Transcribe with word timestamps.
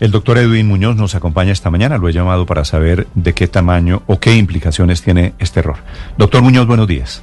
El 0.00 0.12
doctor 0.12 0.38
Edwin 0.38 0.66
Muñoz 0.66 0.96
nos 0.96 1.14
acompaña 1.14 1.52
esta 1.52 1.70
mañana. 1.70 1.98
Lo 1.98 2.08
he 2.08 2.12
llamado 2.14 2.46
para 2.46 2.64
saber 2.64 3.06
de 3.14 3.34
qué 3.34 3.46
tamaño 3.48 4.02
o 4.06 4.18
qué 4.18 4.34
implicaciones 4.34 5.02
tiene 5.02 5.34
este 5.38 5.60
error. 5.60 5.76
Doctor 6.16 6.40
Muñoz, 6.40 6.66
buenos 6.66 6.88
días. 6.88 7.22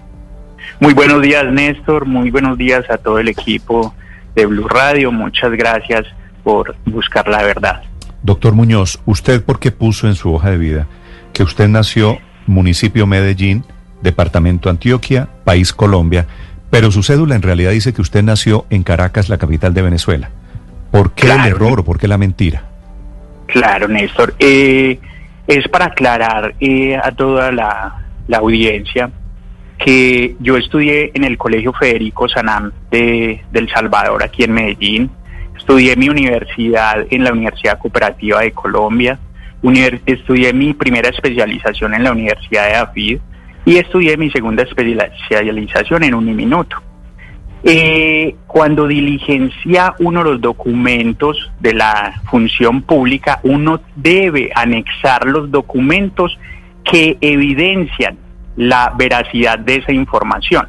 Muy 0.80 0.94
buenos 0.94 1.24
días, 1.24 1.52
Néstor. 1.52 2.06
Muy 2.06 2.30
buenos 2.30 2.56
días 2.56 2.88
a 2.92 3.00
todo 3.00 3.18
el 3.18 3.30
equipo 3.30 3.96
de 4.36 4.46
Blue 4.46 4.68
Radio. 4.68 5.12
Muchas 5.12 5.52
gracias 5.54 6.06
por 6.44 6.76
buscar 6.86 7.28
la 7.28 7.42
verdad. 7.42 7.82
Doctor 8.22 8.54
Muñoz, 8.54 9.00
¿usted 9.08 9.44
por 9.44 9.58
qué 9.60 9.72
puso 9.72 10.08
en 10.08 10.14
su 10.14 10.32
hoja 10.32 10.52
de 10.52 10.60
vida 10.60 10.88
que 11.34 11.42
usted 11.42 11.68
nació 11.68 12.20
municipio 12.46 13.08
Medellín, 13.08 13.66
departamento 14.04 14.70
Antioquia, 14.70 15.28
país 15.46 15.74
Colombia, 15.74 16.28
pero 16.70 16.92
su 16.92 17.02
cédula 17.02 17.36
en 17.36 17.42
realidad 17.42 17.72
dice 17.72 17.92
que 17.92 18.04
usted 18.04 18.22
nació 18.22 18.68
en 18.70 18.84
Caracas, 18.84 19.30
la 19.30 19.40
capital 19.40 19.74
de 19.74 19.82
Venezuela? 19.82 20.30
¿Por 20.92 21.12
qué 21.12 21.32
el 21.32 21.46
error 21.46 21.82
o 21.82 21.84
por 21.84 22.00
qué 22.00 22.08
la 22.08 22.18
mentira? 22.18 22.64
Claro, 23.48 23.88
Néstor. 23.88 24.36
Eh, 24.40 25.00
es 25.48 25.68
para 25.70 25.86
aclarar 25.86 26.54
eh, 26.60 26.96
a 26.96 27.12
toda 27.12 27.52
la, 27.52 28.04
audiencia 28.34 29.10
que 29.80 30.36
yo 30.40 30.58
estudié 30.58 31.12
en 31.14 31.24
el 31.24 31.38
Colegio 31.38 31.72
Federico 31.72 32.28
Sanam 32.28 32.74
de, 32.92 33.42
El 33.54 33.70
Salvador, 33.70 34.22
aquí 34.24 34.44
en 34.44 34.52
Medellín. 34.52 35.10
Estudié 35.58 35.96
mi 35.96 36.10
universidad 36.10 37.06
en 37.10 37.24
la 37.24 37.32
Universidad 37.32 37.80
Cooperativa 37.80 38.42
de 38.42 38.52
Colombia. 38.52 39.18
estudié 40.06 40.52
mi 40.54 40.74
primera 40.74 41.10
especialización 41.10 41.94
en 41.94 42.04
la 42.04 42.12
Universidad 42.12 42.68
de 42.68 42.76
AFID 42.76 43.20
y 43.66 43.78
estudié 43.78 44.18
mi 44.18 44.30
segunda 44.30 44.64
especialización 44.64 46.04
en 46.04 46.16
Uniminuto. 46.16 46.87
Eh, 47.64 48.36
cuando 48.46 48.88
diligencia 48.88 49.96
uno 50.00 50.24
los 50.24 50.40
documentos 50.40 51.52
de 51.60 51.74
la 51.74 52.22
función 52.30 52.82
pública, 52.82 53.40
uno 53.44 53.82
debe 53.96 54.52
anexar 54.56 55.26
los 55.26 55.50
documentos 55.52 56.38
que 56.84 57.18
evidencian 57.20 58.18
la 58.56 58.94
veracidad 58.98 59.60
de 59.60 59.78
esa 59.78 59.92
información. 59.92 60.68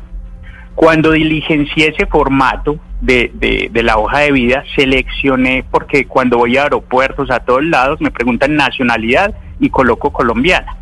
Cuando 0.75 1.13
diligencié 1.13 1.89
ese 1.89 2.07
formato 2.07 2.79
de, 3.01 3.31
de, 3.73 3.83
la 3.83 3.99
hoja 3.99 4.21
de 4.21 4.33
vida, 4.33 4.65
seleccioné, 4.77 5.65
porque 5.71 6.07
cuando 6.07 6.39
voy 6.39 6.57
a 6.57 6.65
aeropuertos 6.65 7.31
a 7.31 7.41
todos 7.41 7.65
lados 7.65 8.01
me 8.01 8.11
preguntan 8.11 8.55
nacionalidad 8.55 9.35
y 9.61 9.71
coloco 9.71 10.13
colombiana. 10.13 10.77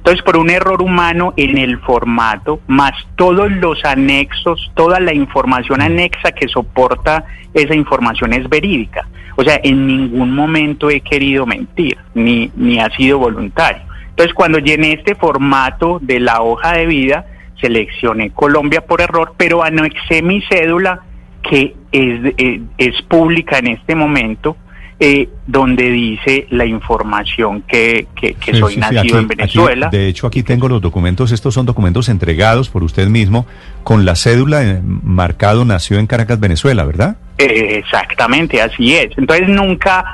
Entonces, 0.00 0.22
por 0.22 0.38
un 0.38 0.48
error 0.48 0.80
humano 0.80 1.34
en 1.36 1.58
el 1.58 1.78
formato, 1.80 2.60
más 2.66 2.92
todos 3.16 3.52
los 3.52 3.84
anexos, 3.84 4.72
toda 4.74 4.98
la 4.98 5.12
información 5.12 5.82
anexa 5.82 6.32
que 6.32 6.48
soporta 6.48 7.26
esa 7.52 7.74
información 7.74 8.32
es 8.32 8.48
verídica. 8.48 9.06
O 9.36 9.44
sea, 9.44 9.60
en 9.62 9.86
ningún 9.86 10.34
momento 10.34 10.88
he 10.88 11.02
querido 11.02 11.44
mentir, 11.44 11.98
ni, 12.14 12.50
ni 12.56 12.80
ha 12.80 12.88
sido 12.96 13.18
voluntario. 13.18 13.82
Entonces, 14.08 14.32
cuando 14.32 14.58
llené 14.58 14.94
este 14.94 15.14
formato 15.14 15.98
de 16.00 16.18
la 16.18 16.40
hoja 16.40 16.72
de 16.72 16.86
vida, 16.86 17.26
seleccioné 17.60 18.30
Colombia 18.30 18.80
por 18.80 19.02
error, 19.02 19.34
pero 19.36 19.62
anexé 19.62 20.22
mi 20.22 20.40
cédula, 20.48 21.00
que 21.42 21.74
es, 21.92 22.34
eh, 22.38 22.62
es 22.78 23.02
pública 23.02 23.58
en 23.58 23.66
este 23.66 23.94
momento, 23.94 24.56
eh, 25.02 25.30
donde 25.46 25.90
dice 25.90 26.46
la 26.50 26.66
información 26.66 27.62
que, 27.62 28.06
que, 28.14 28.36
soy 28.52 28.76
nacido 28.76 29.18
en 29.18 29.28
Venezuela. 29.28 29.88
de 29.88 30.08
hecho, 30.08 30.26
aquí 30.26 30.42
tengo 30.42 30.68
los 30.68 30.82
documentos, 30.82 31.32
estos 31.32 31.54
son 31.54 31.64
documentos 31.64 32.10
entregados 32.10 32.68
por 32.68 32.84
usted 32.84 33.08
mismo 33.08 33.46
con 33.82 34.04
la 34.04 34.14
cédula 34.14 34.62
eh, 34.62 34.78
marcado 34.84 35.64
nació 35.64 35.98
en 35.98 36.06
Caracas, 36.06 36.38
Venezuela, 36.38 36.84
¿verdad? 36.84 37.16
Eh, 37.38 37.78
exactamente, 37.78 38.60
así 38.60 38.94
es. 38.94 39.16
Entonces 39.16 39.48
nunca, 39.48 40.04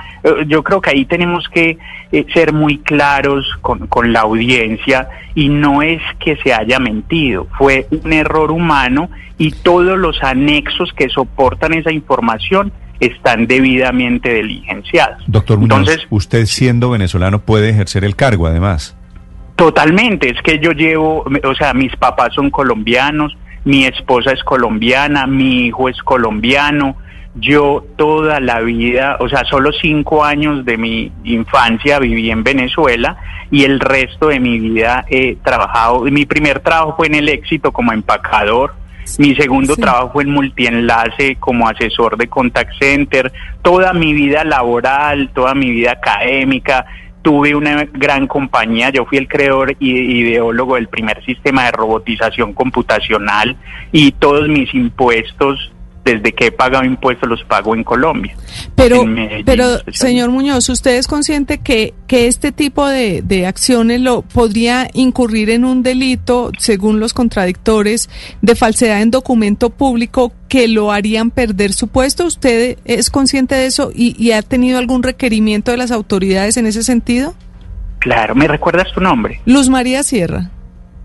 yo 0.47 0.63
creo 0.63 0.81
que 0.81 0.91
ahí 0.91 1.05
tenemos 1.05 1.49
que 1.49 1.77
ser 2.33 2.53
muy 2.53 2.79
claros 2.79 3.45
con, 3.63 3.89
con 3.89 4.13
la 4.13 4.21
audiencia 4.21 5.09
y 5.35 5.49
no 5.49 5.83
es 5.83 6.01
que 6.21 6.37
se 6.37 6.55
haya 6.55 6.79
mentido, 6.79 7.49
fue 7.59 7.89
un 7.91 8.13
error 8.13 8.53
humano 8.53 9.11
y 9.37 9.51
todos 9.51 9.99
los 9.99 10.23
anexos 10.23 10.93
que 10.93 11.09
soportan 11.09 11.75
esa 11.75 11.91
información 11.91 12.73
están 13.01 13.47
debidamente 13.47 14.35
diligenciados. 14.35 15.23
Doctor 15.27 15.59
Muñoz, 15.59 15.79
Entonces, 15.79 16.07
usted 16.11 16.47
siendo 16.47 16.91
venezolano 16.91 17.41
puede 17.41 17.71
ejercer 17.71 18.05
el 18.05 18.17
cargo 18.17 18.47
además. 18.47 18.97
Totalmente, 19.57 20.31
es 20.31 20.41
que 20.43 20.59
yo 20.59 20.73
llevo, 20.73 21.25
o 21.45 21.55
sea, 21.55 21.73
mis 21.73 21.95
papás 21.97 22.35
son 22.35 22.51
colombianos, 22.51 23.37
mi 23.65 23.85
esposa 23.85 24.33
es 24.33 24.45
colombiana, 24.45 25.27
mi 25.27 25.67
hijo 25.67 25.89
es 25.89 25.97
colombiano, 26.03 26.97
yo 27.35 27.85
toda 27.97 28.41
la 28.41 28.61
vida, 28.61 29.17
o 29.21 29.29
sea, 29.29 29.45
solo 29.45 29.73
cinco 29.73 30.25
años 30.25 30.65
de 30.65 30.77
mi 30.77 31.13
infancia 31.25 31.99
viví 31.99 32.31
en 32.31 32.45
Venezuela 32.45 33.17
y 33.51 33.65
el 33.65 33.81
resto 33.81 34.29
de 34.29 34.41
mi 34.41 34.59
vida 34.59 35.05
he 35.09 35.37
trabajado, 35.37 36.01
mi 36.03 36.27
primer 36.27 36.61
trabajo 36.61 36.95
fue 36.97 37.07
en 37.07 37.15
el 37.15 37.29
éxito 37.29 37.73
como 37.73 37.93
empacador, 37.93 38.75
mi 39.19 39.35
segundo 39.35 39.77
trabajo 39.77 40.11
fue 40.13 40.25
en 40.25 40.31
multienlace 40.31 41.37
como 41.37 41.69
asesor 41.69 42.17
de 42.17 42.29
contact 42.29 42.73
center. 42.79 43.33
Toda 43.63 43.93
mi 43.93 44.13
vida 44.13 44.45
laboral, 44.45 45.31
toda 45.33 45.55
mi 45.55 45.71
vida 45.71 45.93
académica, 45.93 46.87
tuve 47.23 47.55
una 47.55 47.85
gran 47.93 48.27
compañía. 48.27 48.91
Yo 48.91 49.05
fui 49.07 49.19
el 49.19 49.29
creador 49.29 49.77
y 49.79 49.91
ideólogo 49.91 50.75
del 50.75 50.89
primer 50.89 51.25
sistema 51.25 51.65
de 51.65 51.73
robotización 51.73 52.53
computacional 52.53 53.57
y 53.93 54.13
todos 54.13 54.49
mis 54.49 54.73
impuestos 54.75 55.73
desde 56.07 56.33
que 56.33 56.47
he 56.47 56.53
pagado 56.53 56.85
impuestos 56.85 57.29
los 57.29 57.43
pago 57.45 57.75
en 57.75 57.83
Colombia. 57.83 58.37
Pero, 58.77 59.05
pero 59.45 59.79
señor 59.91 60.31
Muñoz, 60.31 60.69
¿usted 60.69 60.99
es 60.99 61.09
consciente 61.09 61.59
que, 61.59 61.95
que 62.07 62.29
este 62.29 62.53
tipo 62.53 62.87
de, 62.87 63.23
de 63.23 63.47
acciones 63.47 64.01
lo 64.01 64.23
podría 64.23 64.89
incurrir 64.95 65.51
en 65.51 65.65
un 65.65 65.83
delito, 65.83 66.53
según 66.59 67.01
los 67.01 67.13
contradictores, 67.13 68.09
de 68.41 68.55
falsedad 68.55 69.03
en 69.03 69.11
documento 69.11 69.71
público 69.71 70.33
que 70.49 70.69
lo 70.69 70.93
harían 70.93 71.33
perder 71.33 71.73
su 71.73 71.89
puesto? 71.89 72.25
¿Usted 72.25 72.79
es 72.85 73.11
consciente 73.11 73.57
de 73.57 73.67
eso 73.67 73.91
y, 73.93 74.15
y 74.23 74.31
ha 74.31 74.43
tenido 74.43 74.79
algún 74.79 75.03
requerimiento 75.03 75.73
de 75.73 75.77
las 75.77 75.91
autoridades 75.91 76.57
en 76.57 76.67
ese 76.67 76.85
sentido? 76.85 77.35
Claro, 77.99 78.37
¿me 78.37 78.47
recuerdas 78.47 78.93
tu 78.95 79.01
nombre? 79.01 79.41
Luz 79.45 79.69
María 79.69 80.05
Sierra. 80.05 80.53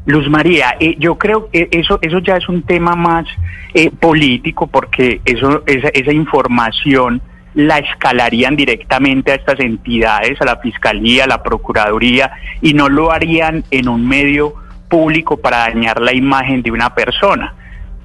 Luz 0.06 0.28
María, 0.30 0.76
eh, 0.80 0.96
yo 0.98 1.18
creo 1.18 1.50
que 1.50 1.70
eso, 1.72 2.00
eso 2.02 2.20
ya 2.20 2.38
es 2.38 2.50
un 2.50 2.64
tema 2.64 2.96
más 2.96 3.26
eh, 3.74 3.92
político 3.92 4.68
porque 4.68 5.22
eso, 5.26 5.64
esa, 5.68 5.90
esa 5.90 6.12
información 6.12 7.22
la 7.54 7.78
escalarían 7.78 8.56
directamente 8.56 9.32
a 9.32 9.36
estas 9.36 9.60
entidades, 9.60 10.42
a 10.42 10.46
la 10.46 10.58
Fiscalía, 10.58 11.26
a 11.26 11.28
la 11.28 11.44
Procuraduría, 11.44 12.32
y 12.62 12.74
no 12.74 12.90
lo 12.90 13.12
harían 13.12 13.64
en 13.70 13.90
un 13.90 14.08
medio 14.08 14.56
público 14.90 15.38
para 15.38 15.58
dañar 15.60 16.02
la 16.02 16.14
imagen 16.14 16.62
de 16.64 16.72
una 16.72 16.96
persona. 16.96 17.54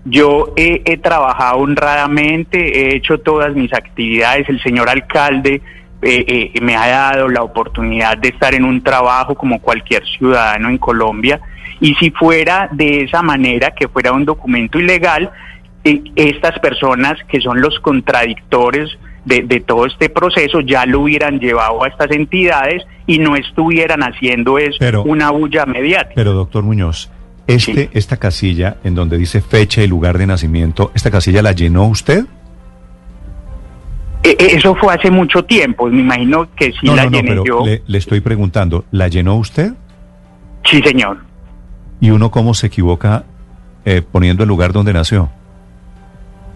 Yo 0.05 0.53
he, 0.57 0.97
trabajado 0.99 1.59
honradamente, 1.59 2.59
he 2.59 2.97
hecho 2.97 3.19
todas 3.19 3.55
mis 3.55 3.73
actividades, 3.73 4.49
el 4.49 4.63
señor 4.63 4.89
alcalde 4.89 5.63
eh, 6.03 6.53
me 6.61 6.77
ha 6.77 6.87
dado 6.87 7.29
la 7.29 7.43
oportunidad 7.43 8.17
de 8.19 8.29
estar 8.29 8.55
en 8.55 8.65
un 8.65 8.83
trabajo 8.83 9.35
como 9.35 9.61
cualquier 9.61 10.05
ciudadano 10.07 10.69
en 10.69 10.79
Colombia 10.79 11.41
y 11.81 11.95
si 11.95 12.11
fuera 12.11 12.69
de 12.73 13.03
esa 13.03 13.23
manera, 13.23 13.73
que 13.73 13.89
fuera 13.89 14.13
un 14.13 14.25
documento 14.25 14.79
ilegal, 14.79 15.31
eh, 15.85 16.03
estas 16.17 16.59
personas 16.59 17.15
que 17.29 17.41
son 17.41 17.61
los 17.61 17.79
contradictores 17.81 18.91
de, 19.25 19.61
todo 19.61 19.87
este 19.87 20.09
proceso 20.09 20.61
ya 20.61 20.87
lo 20.87 21.01
hubieran 21.01 21.41
llevado 21.41 21.83
a 21.83 21.89
estas 21.89 22.13
entidades 22.13 22.85
y 23.09 23.19
no 23.19 23.35
estuvieran 23.35 24.03
haciendo 24.03 24.59
eso 24.59 25.03
una 25.05 25.31
bulla 25.31 25.67
mediática. 25.67 26.15
Pero 26.15 26.33
doctor 26.33 26.63
Muñoz, 26.63 27.11
este, 27.49 27.91
esta 27.93 28.19
casilla 28.19 28.77
en 28.85 28.95
donde 28.95 29.19
dice 29.19 29.41
fecha 29.41 29.83
y 29.83 29.89
lugar 29.89 30.17
de 30.19 30.29
nacimiento, 30.29 30.93
¿esta 30.95 31.11
casilla 31.11 31.43
la 31.43 31.53
llenó 31.53 31.87
usted? 31.87 32.25
E, 34.23 34.31
e, 34.31 34.57
eso 34.57 34.77
fue 34.77 34.95
hace 34.95 35.11
mucho 35.11 35.45
tiempo, 35.45 35.89
me 35.89 36.03
imagino 36.03 36.49
que 36.55 36.73
sí 36.81 36.87
la 36.87 37.07
llené 37.07 37.37
yo. 37.45 37.65
Le, 37.65 37.83
le 37.85 37.99
estoy 37.99 38.21
preguntando, 38.21 38.85
¿la 38.93 39.09
llenó 39.09 39.37
usted? 39.37 39.73
Sí, 40.65 40.81
señor. 40.83 41.19
¿Y 42.01 42.11
uno 42.11 42.31
cómo 42.31 42.55
se 42.55 42.67
equivoca 42.67 43.25
eh, 43.85 44.03
poniendo 44.03 44.43
el 44.43 44.49
lugar 44.49 44.73
donde 44.73 44.93
nació? 44.93 45.31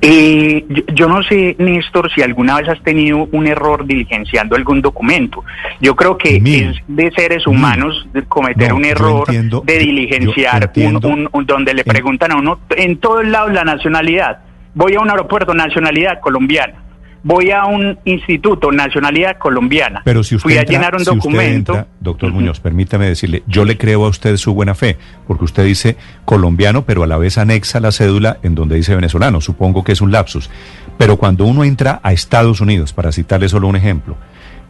Eh, 0.02 0.64
yo, 0.94 1.08
no 1.08 1.22
sé, 1.22 1.56
Néstor, 1.58 2.10
si 2.14 2.22
alguna 2.22 2.56
vez 2.56 2.70
has 2.70 2.82
tenido 2.82 3.28
un 3.32 3.46
error 3.46 3.86
diligenciando 3.86 4.56
algún 4.56 4.80
documento. 4.80 5.44
Yo 5.80 5.94
creo 5.94 6.16
que 6.16 6.36
es 6.36 6.76
de 6.88 7.10
seres 7.10 7.46
humanos 7.46 8.08
cometer 8.28 8.72
un 8.72 8.86
error 8.86 9.26
de 9.28 9.78
diligenciar 9.78 10.72
un, 10.76 11.46
donde 11.46 11.74
le 11.74 11.84
preguntan 11.84 12.32
a 12.32 12.36
uno 12.36 12.60
en 12.70 12.96
todos 12.96 13.26
lados 13.26 13.52
la 13.52 13.64
nacionalidad. 13.64 14.38
Voy 14.74 14.94
a 14.94 15.00
un 15.00 15.10
aeropuerto, 15.10 15.52
nacionalidad 15.52 16.20
colombiana 16.20 16.89
voy 17.22 17.50
a 17.50 17.66
un 17.66 17.98
instituto, 18.04 18.72
nacionalidad 18.72 19.38
colombiana. 19.38 20.02
Pero 20.04 20.22
si 20.22 20.36
usted 20.36 20.48
fui 20.48 20.58
a 20.58 20.64
llenar 20.64 20.94
un 20.94 21.04
documento. 21.04 21.86
doctor 22.00 22.32
Muñoz, 22.32 22.60
permítame 22.60 23.06
decirle, 23.06 23.42
yo 23.46 23.64
le 23.64 23.76
creo 23.76 24.04
a 24.04 24.08
usted 24.08 24.36
su 24.36 24.54
buena 24.54 24.74
fe, 24.74 24.96
porque 25.26 25.44
usted 25.44 25.64
dice 25.64 25.96
colombiano, 26.24 26.84
pero 26.84 27.02
a 27.02 27.06
la 27.06 27.18
vez 27.18 27.38
anexa 27.38 27.80
la 27.80 27.92
cédula 27.92 28.38
en 28.42 28.54
donde 28.54 28.76
dice 28.76 28.94
venezolano. 28.94 29.40
Supongo 29.40 29.84
que 29.84 29.92
es 29.92 30.00
un 30.00 30.12
lapsus. 30.12 30.50
Pero 30.98 31.16
cuando 31.16 31.44
uno 31.44 31.64
entra 31.64 32.00
a 32.02 32.12
Estados 32.12 32.60
Unidos, 32.60 32.92
para 32.92 33.12
citarle 33.12 33.48
solo 33.48 33.68
un 33.68 33.76
ejemplo, 33.76 34.16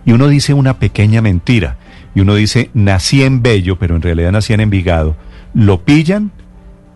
y 0.04 0.12
uno 0.12 0.28
dice 0.28 0.54
una 0.54 0.78
pequeña 0.78 1.22
mentira, 1.22 1.76
y 2.14 2.20
uno 2.20 2.34
dice 2.34 2.70
nací 2.74 3.22
en 3.22 3.42
Bello, 3.42 3.78
pero 3.78 3.96
en 3.96 4.02
realidad 4.02 4.32
nací 4.32 4.52
en 4.52 4.60
Envigado, 4.60 5.16
lo 5.54 5.82
pillan 5.82 6.32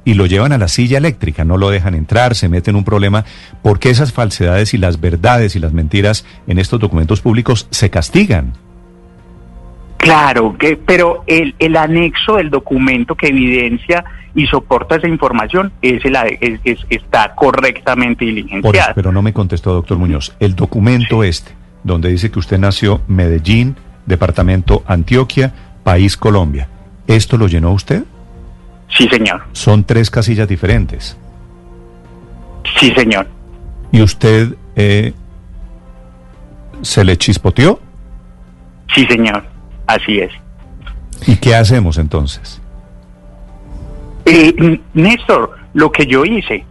y 0.05 0.15
lo 0.15 0.27
llevan 0.27 0.53
a 0.53 0.59
la 0.59 0.69
silla 0.69 0.99
eléctrica, 0.99 1.45
no 1.45 1.57
lo 1.57 1.71
dejan 1.71 1.95
entrar, 1.95 2.35
se 2.35 2.49
meten 2.49 2.75
en 2.75 2.79
un 2.79 2.85
problema, 2.85 3.25
porque 3.63 3.91
esas 3.91 4.13
falsedades 4.13 4.75
y 4.75 4.79
las 4.79 5.01
verdades 5.01 5.57
y 5.57 5.59
las 5.59 5.73
mentiras 5.73 6.25
en 6.47 6.59
estos 6.59 6.81
documentos 6.81 7.21
públicos 7.21 7.67
se 7.71 7.91
castigan. 7.91 8.53
Claro, 9.97 10.57
que, 10.59 10.77
pero 10.77 11.25
el, 11.27 11.55
el 11.59 11.77
anexo 11.77 12.37
del 12.37 12.51
documento 12.51 13.15
que 13.15 13.29
evidencia 13.29 14.05
y 14.35 14.47
soporta 14.47 14.97
esa 14.97 15.09
información 15.09 15.73
es, 15.81 16.05
el, 16.05 16.17
es, 16.65 16.79
está 16.91 17.35
correctamente 17.35 18.27
diligenciado. 18.27 18.93
pero 18.95 19.13
no 19.13 19.23
me 19.23 19.33
contestó, 19.33 19.73
doctor 19.73 19.97
Muñoz. 19.97 20.37
El 20.41 20.55
documento 20.55 21.25
este, 21.25 21.53
donde 21.85 22.11
dice 22.11 22.31
que 22.31 22.39
usted 22.39 22.59
nació 22.59 23.01
Medellín, 23.09 23.77
departamento 24.05 24.83
Antioquia, 24.87 25.55
país 25.85 26.19
Colombia, 26.19 26.69
¿esto 27.07 27.39
lo 27.39 27.49
llenó 27.49 27.73
usted? 27.73 28.05
Sí, 28.89 29.09
señor. 29.09 29.43
Son 29.53 29.85
tres 29.85 30.11
casillas 30.11 30.49
diferentes. 30.49 31.17
Sí, 32.79 32.93
señor. 32.97 33.27
¿Y 33.93 34.03
usted 34.03 34.55
eh, 34.77 35.13
se 36.83 37.05
le 37.05 37.17
chispoteó? 37.17 37.81
Sí, 38.95 39.07
señor. 39.07 39.45
Así 39.87 40.19
es. 40.19 40.33
¿Y 41.27 41.37
qué 41.37 41.55
hacemos 41.55 41.99
entonces? 41.99 42.61
Eh, 44.25 44.81
Néstor, 44.95 45.59
lo 45.75 45.93
que 45.93 46.07
yo 46.07 46.25
hice, 46.25 46.65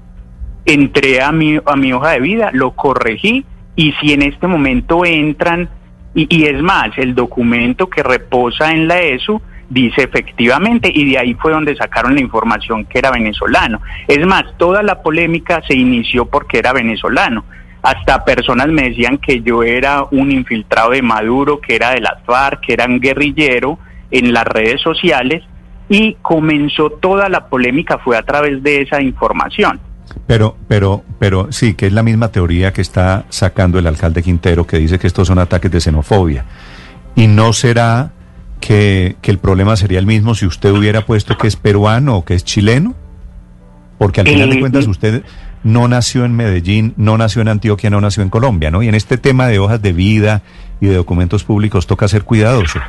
entré 0.65 1.21
a 1.21 1.31
mi, 1.31 1.59
a 1.65 1.75
mi 1.75 1.93
hoja 1.93 2.11
de 2.11 2.19
vida, 2.19 2.49
lo 2.53 2.71
corregí 2.71 3.45
y 3.75 3.93
si 3.93 4.13
en 4.13 4.23
este 4.23 4.47
momento 4.47 5.05
entran, 5.05 5.69
y, 6.15 6.27
y 6.35 6.45
es 6.45 6.61
más, 6.61 6.97
el 6.97 7.15
documento 7.15 7.89
que 7.89 8.03
reposa 8.03 8.71
en 8.71 8.87
la 8.87 9.01
ESU 9.01 9.41
dice 9.73 10.03
efectivamente 10.03 10.91
y 10.93 11.11
de 11.11 11.17
ahí 11.17 11.33
fue 11.33 11.51
donde 11.51 11.75
sacaron 11.75 12.15
la 12.15 12.21
información 12.21 12.85
que 12.85 12.99
era 12.99 13.11
venezolano. 13.11 13.81
Es 14.07 14.25
más, 14.25 14.45
toda 14.57 14.83
la 14.83 15.01
polémica 15.01 15.61
se 15.67 15.75
inició 15.75 16.25
porque 16.25 16.59
era 16.59 16.73
venezolano. 16.73 17.43
Hasta 17.81 18.23
personas 18.23 18.67
me 18.67 18.89
decían 18.89 19.17
que 19.17 19.41
yo 19.41 19.63
era 19.63 20.03
un 20.11 20.31
infiltrado 20.31 20.91
de 20.91 21.01
Maduro, 21.01 21.59
que 21.59 21.75
era 21.75 21.91
de 21.91 22.01
las 22.01 22.23
FARC, 22.25 22.61
que 22.61 22.73
era 22.73 22.85
un 22.85 22.99
guerrillero 22.99 23.77
en 24.09 24.31
las 24.31 24.45
redes 24.45 24.81
sociales 24.81 25.43
y 25.89 26.15
comenzó 26.21 26.89
toda 26.91 27.27
la 27.29 27.47
polémica 27.47 27.97
fue 27.97 28.15
a 28.17 28.23
través 28.23 28.63
de 28.63 28.81
esa 28.81 29.01
información. 29.01 29.79
Pero, 30.27 30.55
pero, 30.67 31.03
pero 31.19 31.51
sí, 31.51 31.73
que 31.73 31.87
es 31.87 31.93
la 31.93 32.03
misma 32.03 32.29
teoría 32.29 32.71
que 32.71 32.81
está 32.81 33.25
sacando 33.29 33.79
el 33.79 33.87
alcalde 33.87 34.23
Quintero, 34.23 34.65
que 34.65 34.77
dice 34.77 34.99
que 34.99 35.07
estos 35.07 35.27
son 35.27 35.39
ataques 35.39 35.71
de 35.71 35.81
xenofobia. 35.81 36.45
Y 37.15 37.27
no 37.27 37.53
será 37.53 38.11
que, 38.65 39.17
el 39.23 39.37
problema 39.39 39.75
sería 39.75 39.99
el 39.99 40.05
mismo 40.05 40.35
si 40.35 40.45
usted 40.45 40.71
hubiera 40.71 41.05
puesto 41.05 41.37
que 41.37 41.47
es 41.47 41.57
peruano 41.57 42.17
o 42.17 42.25
que 42.25 42.33
es 42.33 42.45
chileno? 42.45 42.95
Porque 43.97 44.21
al 44.21 44.27
final 44.27 44.49
de 44.49 44.59
cuentas 44.59 44.87
usted 44.87 45.23
no 45.63 45.87
nació 45.87 46.23
en 46.23 46.35
Medellín, 46.35 46.93
no 46.95 47.17
nació 47.17 47.41
en 47.41 47.49
Antioquia, 47.49 47.89
no 47.89 47.99
nació 47.99 48.23
en 48.23 48.29
Colombia, 48.29 48.71
¿no? 48.71 48.81
Y 48.81 48.87
en 48.87 48.95
este 48.95 49.17
tema 49.17 49.47
de 49.47 49.59
hojas 49.59 49.81
de 49.81 49.91
vida 49.91 50.43
y 50.79 50.87
de 50.87 50.95
documentos 50.95 51.43
públicos 51.43 51.87
toca 51.87 52.07
ser 52.07 52.23
cuidadoso. 52.23 52.79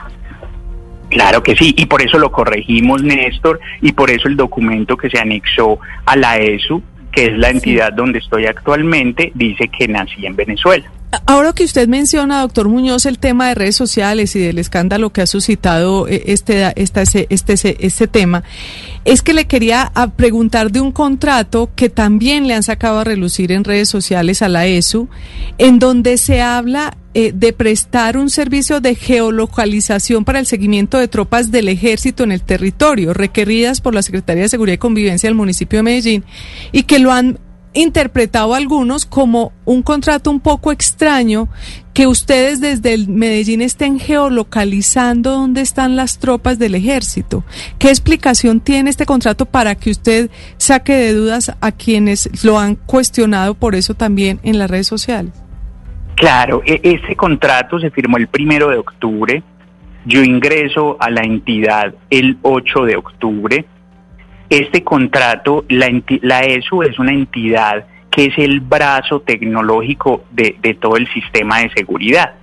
Claro 1.10 1.42
que 1.42 1.56
sí, 1.56 1.74
y 1.76 1.86
por 1.86 2.02
eso 2.02 2.18
lo 2.18 2.30
corregimos, 2.30 3.02
Néstor, 3.02 3.60
y 3.80 3.92
por 3.92 4.10
eso 4.10 4.28
el 4.28 4.36
documento 4.36 4.96
que 4.96 5.10
se 5.10 5.18
anexó 5.18 5.78
a 6.06 6.16
la 6.16 6.38
ESU, 6.38 6.82
que 7.12 7.26
es 7.26 7.38
la 7.38 7.50
entidad 7.50 7.92
donde 7.92 8.20
estoy 8.20 8.46
actualmente, 8.46 9.32
dice 9.34 9.68
que 9.68 9.88
nací 9.88 10.24
en 10.24 10.36
Venezuela. 10.36 10.90
Ahora 11.26 11.52
que 11.52 11.64
usted 11.64 11.88
menciona, 11.88 12.40
doctor 12.40 12.68
Muñoz, 12.68 13.06
el 13.06 13.18
tema 13.18 13.48
de 13.48 13.54
redes 13.54 13.76
sociales 13.76 14.34
y 14.36 14.40
del 14.40 14.58
escándalo 14.58 15.12
que 15.12 15.22
ha 15.22 15.26
suscitado 15.26 16.08
eh, 16.08 16.22
este, 16.26 16.72
este, 16.76 17.26
este, 17.28 17.86
este 17.86 18.06
tema, 18.08 18.42
es 19.04 19.22
que 19.22 19.34
le 19.34 19.46
quería 19.46 19.90
ah, 19.94 20.08
preguntar 20.08 20.72
de 20.72 20.80
un 20.80 20.92
contrato 20.92 21.70
que 21.76 21.88
también 21.88 22.46
le 22.46 22.54
han 22.54 22.62
sacado 22.62 22.98
a 22.98 23.04
relucir 23.04 23.52
en 23.52 23.64
redes 23.64 23.88
sociales 23.88 24.42
a 24.42 24.48
la 24.48 24.66
ESU, 24.66 25.08
en 25.58 25.78
donde 25.78 26.16
se 26.16 26.40
habla 26.40 26.96
eh, 27.14 27.32
de 27.34 27.52
prestar 27.52 28.16
un 28.16 28.30
servicio 28.30 28.80
de 28.80 28.94
geolocalización 28.94 30.24
para 30.24 30.40
el 30.40 30.46
seguimiento 30.46 30.98
de 30.98 31.06
tropas 31.06 31.50
del 31.50 31.68
ejército 31.68 32.24
en 32.24 32.32
el 32.32 32.42
territorio, 32.42 33.14
requeridas 33.14 33.80
por 33.80 33.94
la 33.94 34.02
Secretaría 34.02 34.42
de 34.42 34.48
Seguridad 34.48 34.74
y 34.74 34.78
Convivencia 34.78 35.28
del 35.28 35.36
municipio 35.36 35.78
de 35.78 35.84
Medellín, 35.84 36.24
y 36.72 36.84
que 36.84 36.98
lo 36.98 37.12
han 37.12 37.38
interpretado 37.74 38.54
algunos 38.54 39.04
como 39.04 39.52
un 39.64 39.82
contrato 39.82 40.30
un 40.30 40.40
poco 40.40 40.72
extraño 40.72 41.48
que 41.92 42.06
ustedes 42.06 42.60
desde 42.60 42.94
el 42.94 43.08
Medellín 43.08 43.62
estén 43.62 44.00
geolocalizando 44.00 45.30
dónde 45.30 45.60
están 45.60 45.94
las 45.94 46.18
tropas 46.18 46.58
del 46.58 46.74
ejército. 46.74 47.44
¿Qué 47.78 47.88
explicación 47.88 48.60
tiene 48.60 48.90
este 48.90 49.06
contrato 49.06 49.46
para 49.46 49.74
que 49.74 49.90
usted 49.90 50.30
saque 50.56 50.94
de 50.94 51.12
dudas 51.12 51.56
a 51.60 51.72
quienes 51.72 52.44
lo 52.44 52.58
han 52.58 52.74
cuestionado 52.74 53.54
por 53.54 53.74
eso 53.74 53.94
también 53.94 54.40
en 54.42 54.58
las 54.58 54.70
redes 54.70 54.88
sociales? 54.88 55.32
Claro, 56.16 56.62
e-, 56.64 56.80
ese 56.82 57.14
contrato 57.16 57.78
se 57.78 57.90
firmó 57.90 58.16
el 58.16 58.28
primero 58.28 58.70
de 58.70 58.78
octubre. 58.78 59.42
Yo 60.06 60.22
ingreso 60.22 60.96
a 61.00 61.10
la 61.10 61.22
entidad 61.22 61.94
el 62.10 62.38
8 62.42 62.84
de 62.84 62.96
octubre 62.96 63.66
este 64.50 64.84
contrato, 64.84 65.64
la, 65.68 66.40
ESU 66.40 66.82
es 66.82 66.98
una 66.98 67.12
entidad 67.12 67.86
que 68.10 68.26
es 68.26 68.38
el 68.38 68.60
brazo 68.60 69.20
tecnológico 69.20 70.24
de, 70.30 70.56
de 70.60 70.74
todo 70.74 70.96
el 70.96 71.12
sistema 71.12 71.60
de 71.60 71.70
seguridad. 71.70 72.34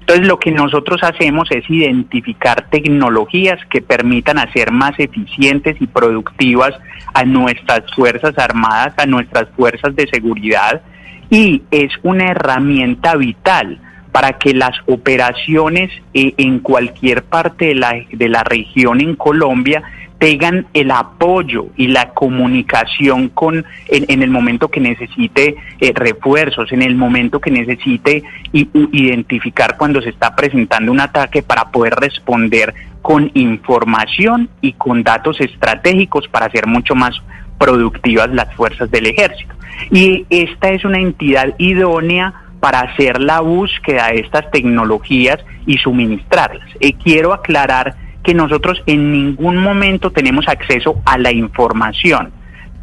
Entonces 0.00 0.28
lo 0.28 0.38
que 0.38 0.52
nosotros 0.52 1.02
hacemos 1.02 1.50
es 1.50 1.68
identificar 1.68 2.68
tecnologías 2.70 3.58
que 3.66 3.82
permitan 3.82 4.38
hacer 4.38 4.70
más 4.70 4.92
eficientes 4.98 5.76
y 5.80 5.88
productivas 5.88 6.74
a 7.12 7.24
nuestras 7.24 7.92
Fuerzas 7.92 8.38
Armadas, 8.38 8.94
a 8.98 9.06
nuestras 9.06 9.48
fuerzas 9.56 9.96
de 9.96 10.06
seguridad 10.06 10.80
y 11.28 11.62
es 11.70 11.90
una 12.02 12.30
herramienta 12.30 13.16
vital 13.16 13.80
para 14.12 14.34
que 14.34 14.54
las 14.54 14.76
operaciones 14.86 15.90
eh, 16.14 16.34
en 16.38 16.60
cualquier 16.60 17.24
parte 17.24 17.66
de 17.66 17.74
la, 17.74 17.96
de 18.10 18.28
la 18.28 18.44
región 18.44 19.00
en 19.00 19.14
Colombia 19.16 19.82
tengan 20.18 20.66
el 20.72 20.90
apoyo 20.90 21.66
y 21.76 21.88
la 21.88 22.10
comunicación 22.10 23.28
con 23.28 23.64
en, 23.88 24.22
el 24.22 24.30
momento 24.30 24.68
que 24.68 24.80
necesite 24.80 25.56
eh, 25.80 25.92
refuerzos, 25.94 26.72
en 26.72 26.82
el 26.82 26.94
momento 26.94 27.40
que 27.40 27.50
necesite 27.50 28.22
identificar 28.52 29.76
cuando 29.76 30.00
se 30.00 30.10
está 30.10 30.34
presentando 30.34 30.90
un 30.90 31.00
ataque 31.00 31.42
para 31.42 31.70
poder 31.70 31.94
responder 31.94 32.74
con 33.02 33.30
información 33.34 34.48
y 34.60 34.72
con 34.72 35.02
datos 35.02 35.40
estratégicos 35.40 36.26
para 36.28 36.46
hacer 36.46 36.66
mucho 36.66 36.94
más 36.94 37.14
productivas 37.58 38.30
las 38.30 38.52
fuerzas 38.54 38.90
del 38.90 39.06
ejército. 39.06 39.54
Y 39.90 40.26
esta 40.30 40.70
es 40.70 40.84
una 40.84 40.98
entidad 40.98 41.54
idónea 41.58 42.34
para 42.60 42.80
hacer 42.80 43.20
la 43.20 43.40
búsqueda 43.40 44.08
de 44.08 44.20
estas 44.20 44.50
tecnologías 44.50 45.38
y 45.66 45.78
suministrarlas. 45.78 46.68
Y 46.80 46.94
quiero 46.94 47.32
aclarar 47.32 47.94
que 48.26 48.34
nosotros 48.34 48.82
en 48.86 49.12
ningún 49.12 49.56
momento 49.56 50.10
tenemos 50.10 50.48
acceso 50.48 51.00
a 51.04 51.16
la 51.16 51.30
información, 51.30 52.32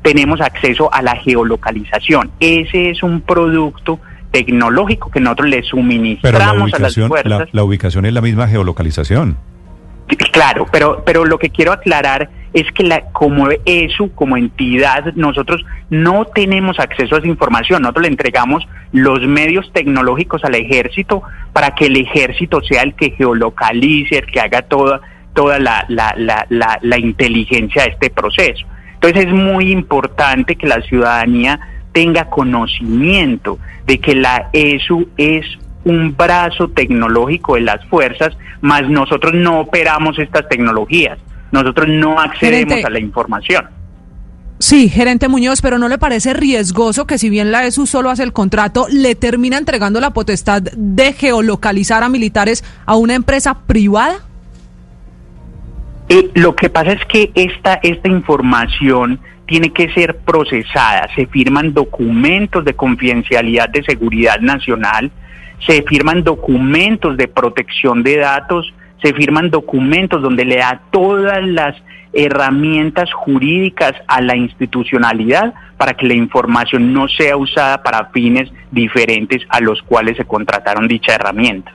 tenemos 0.02 0.40
acceso 0.40 0.92
a 0.94 1.02
la 1.02 1.18
geolocalización. 1.18 2.32
Ese 2.40 2.92
es 2.92 3.04
un 3.04 3.20
producto 3.20 4.00
tecnológico 4.32 5.12
que 5.12 5.20
nosotros 5.20 5.50
le 5.50 5.62
suministramos 5.64 6.74
a 6.74 6.80
las 6.80 6.96
fuerzas. 6.96 7.50
La, 7.52 7.64
ubicación 7.66 8.06
es 8.06 8.14
la 8.14 8.22
misma 8.22 8.48
geolocalización. 8.48 9.38
Claro, 10.32 10.66
pero, 10.72 11.04
pero 11.06 11.26
lo 11.26 11.38
que 11.38 11.50
quiero 11.50 11.74
aclarar 11.74 12.30
es 12.54 12.72
que 12.72 12.84
la, 12.84 13.02
como 13.12 13.50
ESU, 13.66 14.12
como 14.16 14.38
entidad, 14.38 15.14
nosotros 15.16 15.66
no 15.90 16.24
tenemos 16.24 16.80
acceso 16.80 17.16
a 17.16 17.20
esa 17.20 17.28
información. 17.28 17.82
Nosotros 17.82 18.04
le 18.04 18.10
entregamos 18.12 18.66
los 18.94 19.28
medios 19.28 19.70
tecnológicos 19.74 20.46
al 20.46 20.56
ejército 20.56 21.22
para 21.52 21.76
que 21.76 21.88
el 21.88 21.98
ejército 21.98 22.62
sea 22.62 22.84
el 22.84 22.96
que 22.96 23.12
geolocalice, 23.12 24.20
el 24.20 24.26
que 24.28 24.40
haga 24.40 24.62
toda 24.62 25.02
toda 25.34 25.60
la, 25.60 25.86
la, 25.90 26.16
la, 26.50 26.98
inteligencia 26.98 27.84
de 27.84 27.90
este 27.90 28.10
proceso. 28.10 28.66
Entonces 28.94 29.26
es 29.26 29.34
muy 29.34 29.72
importante 29.72 30.56
que 30.56 30.68
la 30.68 30.82
ciudadanía 30.82 31.60
tenga 31.92 32.30
conocimiento 32.30 33.60
de 33.86 34.00
que 34.00 34.16
la 34.16 34.50
ESU 34.54 35.10
es 35.18 35.46
un 35.84 36.16
brazo 36.16 36.70
tecnológico 36.70 37.56
de 37.56 37.62
las 37.62 37.86
fuerzas, 37.88 38.36
más 38.62 38.90
nosotros 38.90 39.34
no 39.34 39.60
operamos 39.60 40.18
estas 40.18 40.48
tecnologías, 40.48 41.20
nosotros 41.52 41.88
no 41.90 42.20
accedemos 42.20 42.84
a 42.84 42.90
la 42.90 43.00
información. 43.00 43.66
Sí, 44.60 44.88
gerente 44.88 45.28
Muñoz, 45.28 45.62
pero 45.62 45.78
¿no 45.78 45.90
le 45.90 45.98
parece 45.98 46.34
riesgoso 46.34 47.06
que 47.06 47.18
si 47.18 47.30
bien 47.30 47.52
la 47.52 47.66
ESU 47.66 47.86
solo 47.86 48.10
hace 48.10 48.24
el 48.24 48.32
contrato, 48.32 48.88
le 48.90 49.14
termina 49.14 49.58
entregando 49.58 50.00
la 50.00 50.12
potestad 50.12 50.62
de 50.62 51.12
geolocalizar 51.12 52.02
a 52.02 52.08
militares 52.08 52.64
a 52.86 52.96
una 52.96 53.14
empresa 53.14 53.66
privada? 53.68 54.22
Eh, 56.10 56.30
lo 56.36 56.56
que 56.56 56.70
pasa 56.70 56.92
es 56.94 57.06
que 57.06 57.32
esta, 57.36 57.80
esta 57.82 58.10
información 58.10 59.20
tiene 59.46 59.72
que 59.72 59.92
ser 59.94 60.18
procesada, 60.20 61.08
se 61.16 61.28
firman 61.28 61.74
documentos 61.74 62.64
de 62.66 62.74
confidencialidad 62.74 63.70
de 63.70 63.84
seguridad 63.84 64.40
nacional, 64.40 65.12
se 65.66 65.82
firman 65.84 66.24
documentos 66.24 67.18
de 67.18 67.28
protección 67.28 68.04
de 68.04 68.18
datos, 68.18 68.74
se 69.02 69.14
firman 69.14 69.50
documentos 69.50 70.22
donde 70.22 70.46
le 70.46 70.58
da 70.58 70.82
todas 70.92 71.46
las 71.46 71.76
herramientas 72.14 73.12
jurídicas 73.12 73.94
a 74.08 74.22
la 74.22 74.36
institucionalidad 74.36 75.54
para 75.78 75.94
que 75.94 76.08
la 76.08 76.14
información 76.14 76.94
no 76.94 77.08
sea 77.08 77.36
usada 77.36 77.82
para 77.82 78.06
fines 78.12 78.52
diferentes 78.72 79.42
a 79.50 79.60
los 79.60 79.82
cuales 79.82 80.16
se 80.18 80.26
contrataron 80.26 80.88
dicha 80.88 81.16
herramienta. 81.16 81.74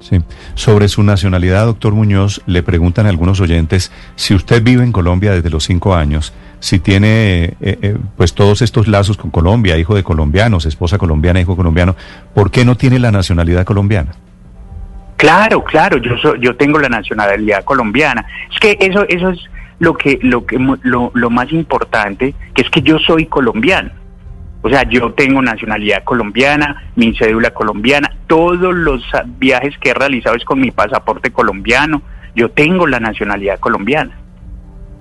Sí. 0.00 0.18
Sobre 0.54 0.88
su 0.88 1.02
nacionalidad, 1.02 1.66
doctor 1.66 1.92
Muñoz, 1.92 2.40
le 2.46 2.62
preguntan 2.62 3.06
a 3.06 3.10
algunos 3.10 3.40
oyentes 3.40 3.92
si 4.16 4.34
usted 4.34 4.62
vive 4.62 4.82
en 4.82 4.92
Colombia 4.92 5.32
desde 5.32 5.50
los 5.50 5.64
cinco 5.64 5.94
años, 5.94 6.32
si 6.58 6.78
tiene 6.78 7.44
eh, 7.60 7.78
eh, 7.82 7.96
pues 8.16 8.34
todos 8.34 8.62
estos 8.62 8.88
lazos 8.88 9.18
con 9.18 9.30
Colombia, 9.30 9.76
hijo 9.76 9.94
de 9.94 10.02
colombianos, 10.02 10.64
esposa 10.64 10.96
colombiana, 10.96 11.40
hijo 11.40 11.54
colombiano, 11.54 11.96
¿por 12.34 12.50
qué 12.50 12.64
no 12.64 12.76
tiene 12.76 12.98
la 12.98 13.10
nacionalidad 13.10 13.64
colombiana? 13.64 14.12
Claro, 15.16 15.62
claro, 15.62 15.98
yo 15.98 16.34
yo 16.36 16.56
tengo 16.56 16.78
la 16.78 16.88
nacionalidad 16.88 17.62
colombiana. 17.64 18.24
Es 18.50 18.58
que 18.58 18.78
eso 18.80 19.04
eso 19.06 19.28
es 19.28 19.38
lo 19.78 19.94
que 19.94 20.18
lo 20.22 20.46
que 20.46 20.58
lo, 20.82 21.10
lo 21.12 21.30
más 21.30 21.52
importante, 21.52 22.34
que 22.54 22.62
es 22.62 22.70
que 22.70 22.80
yo 22.80 22.98
soy 22.98 23.26
colombiano. 23.26 23.99
O 24.62 24.68
sea, 24.68 24.88
yo 24.88 25.12
tengo 25.12 25.40
nacionalidad 25.40 26.04
colombiana, 26.04 26.90
mi 26.96 27.16
cédula 27.16 27.50
colombiana, 27.50 28.10
todos 28.26 28.74
los 28.74 29.02
viajes 29.38 29.76
que 29.78 29.90
he 29.90 29.94
realizado 29.94 30.36
es 30.36 30.44
con 30.44 30.60
mi 30.60 30.70
pasaporte 30.70 31.30
colombiano, 31.30 32.02
yo 32.34 32.50
tengo 32.50 32.86
la 32.86 33.00
nacionalidad 33.00 33.58
colombiana. 33.58 34.18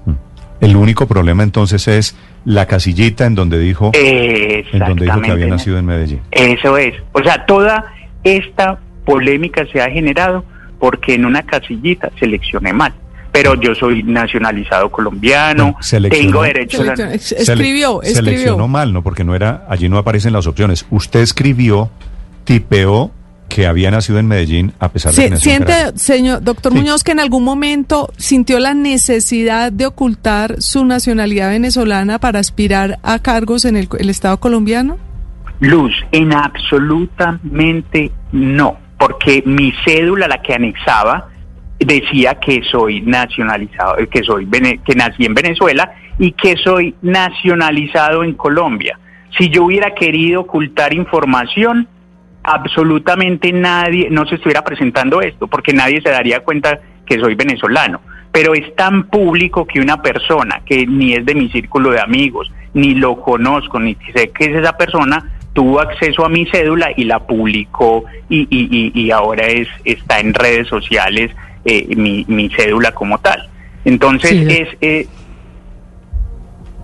Mm. 0.06 0.14
El 0.62 0.76
único 0.76 1.08
problema 1.08 1.44
entonces 1.44 1.88
es 1.88 2.18
la 2.46 2.66
casillita 2.68 3.26
en 3.26 3.36
donde 3.36 3.60
dijo, 3.60 3.92
en 3.94 4.80
donde 4.80 5.06
dijo 5.06 5.22
que 5.22 5.32
había 5.32 5.48
nacido 5.48 5.78
en 5.78 5.86
Medellín. 5.86 6.22
Eso 6.32 6.78
es. 6.78 6.96
O 7.12 7.22
sea, 7.22 7.46
toda 7.46 7.86
esta 8.24 8.80
polémica 9.06 9.66
se 9.72 9.82
ha 9.82 9.90
generado 9.90 10.46
porque 10.80 11.16
en 11.16 11.26
una 11.26 11.44
casillita 11.44 12.10
seleccioné 12.18 12.72
mal 12.72 12.94
pero 13.32 13.56
yo 13.56 13.76
soy 13.76 14.04
nacionalizado 14.04 14.90
colombiano, 14.90 15.76
tengo 16.10 16.44
derecho 16.44 16.82
a 16.82 16.94
escribió, 17.14 18.02
escribió. 18.02 18.02
Seleccionó 18.04 18.68
mal, 18.68 18.94
¿no? 18.94 19.04
Porque 19.04 19.24
no 19.24 19.36
era, 19.36 19.66
allí 19.70 19.90
no 19.90 19.98
aparecen 19.98 20.34
las 20.34 20.48
opciones. 20.48 20.86
Usted 20.90 21.22
escribió, 21.22 21.90
tipeó 22.44 23.12
que 23.50 23.66
había 23.66 23.92
nacido 23.92 24.20
en 24.20 24.28
Medellín 24.28 24.74
a 24.80 24.90
pesar 24.90 25.14
de 25.14 25.24
que 25.24 25.30
nació 25.32 25.52
siente, 25.52 25.74
señor 25.96 26.42
doctor 26.44 26.74
Muñoz, 26.74 27.04
que 27.04 27.12
en 27.12 27.20
algún 27.20 27.44
momento 27.44 28.12
sintió 28.16 28.60
la 28.60 28.74
necesidad 28.74 29.72
de 29.72 29.88
ocultar 29.88 30.62
su 30.62 30.86
nacionalidad 30.86 31.50
venezolana 31.50 32.20
para 32.20 32.40
aspirar 32.40 33.00
a 33.04 33.20
cargos 33.20 33.66
en 33.66 33.76
el, 33.76 33.90
el 33.98 34.10
Estado 34.10 34.40
colombiano? 34.40 34.98
Luz, 35.60 35.92
en 36.12 36.32
absolutamente 36.32 38.12
no, 38.32 38.78
porque 38.98 39.44
mi 39.46 39.74
cédula, 39.84 40.28
la 40.28 40.42
que 40.42 40.54
anexaba, 40.54 41.30
decía 41.80 42.36
que 42.36 42.62
soy 42.70 43.02
nacionalizado, 43.02 43.96
que 44.10 44.24
soy 44.24 44.48
que 44.86 44.96
nací 44.96 45.26
en 45.26 45.34
Venezuela 45.34 45.94
y 46.18 46.34
que 46.34 46.58
soy 46.58 46.96
nacionalizado 47.02 48.24
en 48.24 48.34
Colombia. 48.34 49.00
Si 49.38 49.50
yo 49.50 49.66
hubiera 49.66 49.94
querido 49.94 50.42
ocultar 50.42 50.94
información, 50.94 51.88
absolutamente 52.44 53.52
nadie 53.52 54.10
no 54.10 54.26
se 54.26 54.36
estuviera 54.36 54.64
presentando 54.64 55.22
esto, 55.22 55.48
porque 55.48 55.74
nadie 55.74 56.02
se 56.02 56.10
daría 56.10 56.42
cuenta 56.42 56.80
que 57.06 57.20
soy 57.20 57.36
venezolano. 57.36 58.02
Pero 58.32 58.54
es 58.54 58.76
tan 58.76 59.04
público 59.08 59.66
que 59.66 59.80
una 59.80 60.02
persona 60.02 60.62
que 60.66 60.86
ni 60.86 61.14
es 61.14 61.26
de 61.26 61.36
mi 61.36 61.50
círculo 61.50 61.92
de 61.92 62.02
amigos, 62.02 62.52
ni 62.74 62.96
lo 62.96 63.22
conozco, 63.22 63.80
ni 63.80 63.96
sé 64.14 64.30
que 64.30 64.46
es 64.46 64.56
esa 64.56 64.78
persona, 64.78 65.24
tuvo 65.54 65.80
acceso 65.80 66.26
a 66.26 66.30
mi 66.30 66.46
cédula 66.46 66.92
y 66.96 67.06
la 67.06 67.20
publicó 67.20 68.04
y, 68.30 68.48
y, 68.52 68.92
y 68.94 69.12
ahora 69.12 69.48
es 69.48 69.68
está 69.84 70.20
en 70.20 70.34
redes 70.34 70.68
sociales 70.68 71.32
eh, 71.66 71.96
mi, 71.96 72.26
mi, 72.28 72.50
cédula 72.50 72.92
como 72.94 73.18
tal. 73.20 73.50
Entonces 73.86 74.32
es... 74.32 74.68
Eh, 74.82 75.08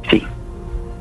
sí. 0.09 0.23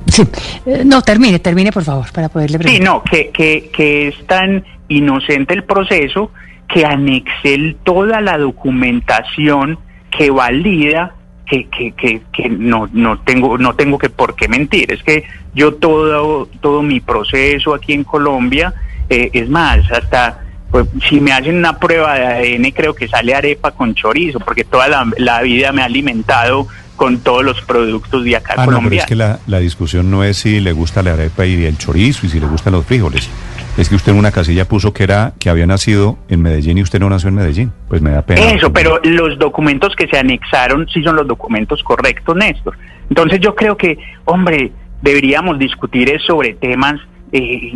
Sí, 0.06 0.22
eh, 0.66 0.82
no, 0.84 1.02
termine, 1.02 1.38
termine 1.38 1.72
por 1.72 1.84
favor, 1.84 2.12
para 2.12 2.28
poderle 2.28 2.58
preguntar. 2.58 2.82
Sí, 2.82 2.84
no, 2.84 3.02
que, 3.02 3.30
que, 3.30 3.70
que 3.74 4.08
es 4.08 4.26
tan 4.26 4.64
inocente 4.88 5.54
el 5.54 5.64
proceso 5.64 6.30
que 6.68 6.84
anexé 6.84 7.76
toda 7.84 8.20
la 8.20 8.38
documentación 8.38 9.78
que 10.10 10.30
valida 10.30 11.14
que, 11.46 11.68
que, 11.68 11.92
que, 11.92 12.22
que, 12.32 12.48
no, 12.48 12.88
no 12.92 13.18
tengo 13.20 13.58
no 13.58 13.74
tengo 13.74 13.98
que 13.98 14.08
por 14.08 14.34
qué 14.34 14.48
mentir 14.48 14.92
es 14.92 15.02
que 15.02 15.24
yo 15.54 15.74
todo 15.74 16.46
todo 16.60 16.82
mi 16.82 17.00
proceso 17.00 17.74
aquí 17.74 17.92
en 17.92 18.04
Colombia 18.04 18.72
eh, 19.10 19.30
es 19.32 19.48
más 19.48 19.90
hasta 19.92 20.43
pues 20.74 20.88
si 21.08 21.20
me 21.20 21.30
hacen 21.30 21.56
una 21.56 21.78
prueba 21.78 22.18
de 22.18 22.26
ADN 22.26 22.72
creo 22.72 22.94
que 22.94 23.06
sale 23.06 23.32
arepa 23.32 23.70
con 23.70 23.94
chorizo, 23.94 24.40
porque 24.40 24.64
toda 24.64 24.88
la, 24.88 25.40
vida 25.42 25.70
me 25.70 25.82
ha 25.82 25.84
alimentado 25.84 26.66
con 26.96 27.18
todos 27.20 27.44
los 27.44 27.62
productos 27.62 28.24
de 28.24 28.34
acá 28.34 28.54
ah, 28.56 28.66
No, 28.66 28.80
pero 28.82 28.96
es 28.96 29.06
que 29.06 29.14
la, 29.14 29.38
la, 29.46 29.60
discusión 29.60 30.10
no 30.10 30.24
es 30.24 30.38
si 30.38 30.58
le 30.58 30.72
gusta 30.72 31.00
la 31.04 31.12
arepa 31.12 31.46
y 31.46 31.64
el 31.64 31.78
chorizo 31.78 32.26
y 32.26 32.28
si 32.28 32.40
le 32.40 32.48
gustan 32.48 32.72
los 32.72 32.84
frijoles. 32.84 33.30
Es 33.76 33.88
que 33.88 33.94
usted 33.94 34.10
en 34.10 34.18
una 34.18 34.32
casilla 34.32 34.64
puso 34.64 34.92
que 34.92 35.04
era 35.04 35.34
que 35.38 35.48
había 35.48 35.64
nacido 35.64 36.18
en 36.28 36.42
Medellín 36.42 36.78
y 36.78 36.82
usted 36.82 36.98
no 36.98 37.08
nació 37.08 37.28
en 37.28 37.36
Medellín. 37.36 37.72
Pues 37.86 38.02
me 38.02 38.10
da 38.10 38.22
pena. 38.22 38.40
Eso, 38.40 38.72
pero 38.72 38.98
los 39.04 39.38
documentos 39.38 39.94
que 39.94 40.08
se 40.08 40.18
anexaron 40.18 40.88
sí 40.92 41.04
son 41.04 41.14
los 41.14 41.28
documentos 41.28 41.84
correctos, 41.84 42.34
Néstor. 42.34 42.76
Entonces 43.08 43.38
yo 43.38 43.54
creo 43.54 43.76
que, 43.76 43.96
hombre, 44.24 44.72
deberíamos 45.02 45.56
discutir 45.56 46.20
sobre 46.26 46.54
temas 46.54 47.00
eh, 47.36 47.74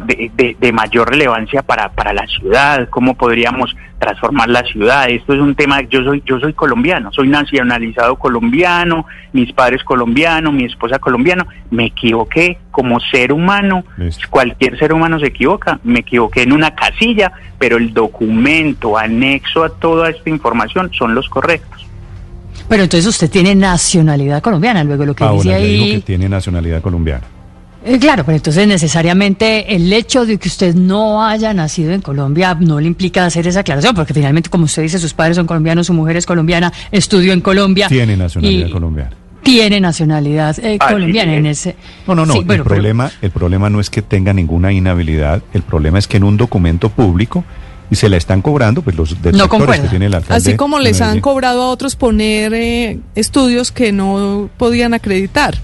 de, 0.60 0.72
mayor 0.72 1.10
relevancia 1.10 1.62
para, 1.62 1.88
para 1.88 2.12
la 2.12 2.24
ciudad, 2.28 2.88
cómo 2.90 3.14
podríamos 3.16 3.74
transformar 3.98 4.48
la 4.48 4.62
ciudad. 4.62 5.10
Esto 5.10 5.34
es 5.34 5.40
un 5.40 5.56
tema, 5.56 5.80
yo 5.82 6.04
soy, 6.04 6.22
yo 6.24 6.38
soy 6.38 6.52
colombiano, 6.52 7.10
soy 7.10 7.26
nacionalizado 7.26 8.14
colombiano, 8.14 9.04
mis 9.32 9.52
padres 9.52 9.82
colombianos, 9.82 10.54
mi 10.54 10.64
esposa 10.64 11.00
colombiano, 11.00 11.44
me 11.72 11.86
equivoqué 11.86 12.58
como 12.70 13.00
ser 13.00 13.32
humano, 13.32 13.82
cualquier 14.30 14.78
ser 14.78 14.92
humano 14.92 15.18
se 15.18 15.26
equivoca, 15.26 15.80
me 15.82 16.00
equivoqué 16.00 16.42
en 16.42 16.52
una 16.52 16.76
casilla, 16.76 17.32
pero 17.58 17.78
el 17.78 17.92
documento 17.92 18.96
anexo 18.96 19.64
a 19.64 19.70
toda 19.70 20.10
esta 20.10 20.30
información 20.30 20.88
son 20.96 21.16
los 21.16 21.28
correctos. 21.28 21.84
Pero 22.68 22.84
entonces 22.84 23.08
usted 23.08 23.28
tiene 23.28 23.56
nacionalidad 23.56 24.40
colombiana, 24.40 24.84
luego 24.84 25.04
lo 25.04 25.16
que 25.16 25.28
dice 25.28 25.52
ahí... 25.52 25.96
que 25.96 26.02
tiene 26.02 26.28
nacionalidad 26.28 26.80
colombiana. 26.80 27.24
Eh, 27.88 27.98
claro, 27.98 28.22
pero 28.22 28.36
entonces 28.36 28.68
necesariamente 28.68 29.74
el 29.74 29.90
hecho 29.90 30.26
de 30.26 30.36
que 30.36 30.48
usted 30.48 30.74
no 30.74 31.24
haya 31.24 31.54
nacido 31.54 31.92
en 31.92 32.02
Colombia 32.02 32.54
no 32.60 32.80
le 32.80 32.86
implica 32.86 33.24
hacer 33.24 33.46
esa 33.46 33.60
aclaración, 33.60 33.94
porque 33.94 34.12
finalmente, 34.12 34.50
como 34.50 34.66
usted 34.66 34.82
dice, 34.82 34.98
sus 34.98 35.14
padres 35.14 35.36
son 35.36 35.46
colombianos, 35.46 35.86
su 35.86 35.94
mujer 35.94 36.18
es 36.18 36.26
colombiana, 36.26 36.70
estudió 36.92 37.32
en 37.32 37.40
Colombia. 37.40 37.88
Tiene 37.88 38.14
nacionalidad 38.14 38.70
colombiana. 38.70 39.16
Tiene 39.42 39.80
nacionalidad 39.80 40.58
eh, 40.58 40.78
colombiana 40.78 41.34
en 41.34 41.46
ese. 41.46 41.76
No, 42.06 42.14
no, 42.14 42.26
no. 42.26 42.34
el 42.34 42.62
problema, 42.62 43.10
el 43.22 43.30
problema 43.30 43.70
no 43.70 43.80
es 43.80 43.88
que 43.88 44.02
tenga 44.02 44.34
ninguna 44.34 44.70
inhabilidad. 44.70 45.42
El 45.54 45.62
problema 45.62 45.98
es 45.98 46.06
que 46.06 46.18
en 46.18 46.24
un 46.24 46.36
documento 46.36 46.90
público 46.90 47.42
y 47.90 47.94
se 47.94 48.10
la 48.10 48.18
están 48.18 48.42
cobrando 48.42 48.82
pues 48.82 48.96
los 48.96 49.22
detractores 49.22 49.80
que 49.80 49.88
tiene 49.88 50.06
el 50.06 50.14
alcalde. 50.14 50.36
Así 50.36 50.56
como 50.56 50.78
les 50.78 51.00
han 51.00 51.22
cobrado 51.22 51.62
a 51.62 51.68
otros 51.70 51.96
poner 51.96 52.52
eh, 52.52 52.98
estudios 53.14 53.72
que 53.72 53.92
no 53.92 54.50
podían 54.58 54.92
acreditar 54.92 55.58